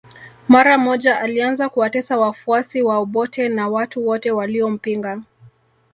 Mara 0.47 0.77
moja 0.77 1.19
alianza 1.19 1.69
kuwatesa 1.69 2.17
wafuasi 2.17 2.81
wa 2.81 2.97
Obote 2.97 3.49
na 3.49 3.67
watu 3.69 4.07
wote 4.07 4.31
waliompinga 4.31 5.21